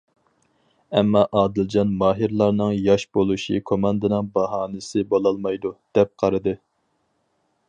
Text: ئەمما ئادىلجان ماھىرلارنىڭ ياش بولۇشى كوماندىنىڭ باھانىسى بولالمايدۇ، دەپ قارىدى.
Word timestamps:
ئەمما 0.99 1.21
ئادىلجان 1.41 1.91
ماھىرلارنىڭ 1.99 2.73
ياش 2.87 3.07
بولۇشى 3.19 3.63
كوماندىنىڭ 3.73 4.33
باھانىسى 4.39 5.07
بولالمايدۇ، 5.15 5.77
دەپ 6.01 6.15
قارىدى. 6.25 6.61